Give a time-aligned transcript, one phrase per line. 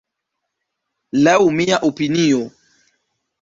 [1.27, 2.41] Laŭ mia opinio.